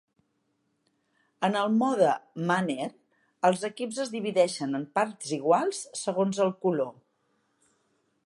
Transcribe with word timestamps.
En 1.47 1.57
el 1.63 1.75
mode 1.81 2.13
"Manner", 2.51 2.87
els 3.51 3.65
equips 3.69 3.99
es 4.05 4.11
divideixen 4.15 4.73
en 4.79 4.87
parts 4.99 5.35
iguals 5.39 5.83
segon 6.03 6.33
el 6.47 6.53
color. 6.67 6.91